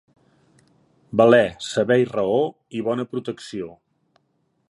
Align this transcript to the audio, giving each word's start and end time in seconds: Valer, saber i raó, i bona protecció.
Valer, 1.21 1.43
saber 1.65 1.99
i 2.05 2.09
raó, 2.13 2.41
i 2.79 2.83
bona 2.89 3.07
protecció. 3.13 3.69